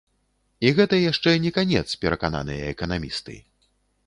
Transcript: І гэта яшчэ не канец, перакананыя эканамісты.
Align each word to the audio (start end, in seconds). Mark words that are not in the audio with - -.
І 0.67 0.71
гэта 0.79 0.99
яшчэ 1.11 1.33
не 1.43 1.51
канец, 1.57 1.85
перакананыя 2.05 2.65
эканамісты. 2.73 3.39